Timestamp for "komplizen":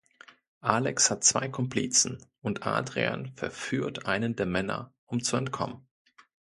1.47-2.25